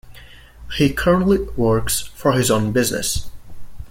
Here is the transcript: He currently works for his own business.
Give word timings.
He 0.77 0.91
currently 0.91 1.41
works 1.55 2.01
for 2.01 2.31
his 2.31 2.49
own 2.49 2.71
business. 2.71 3.29